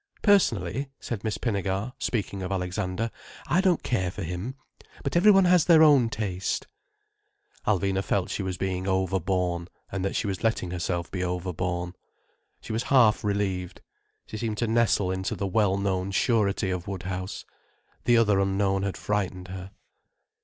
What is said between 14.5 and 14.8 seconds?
to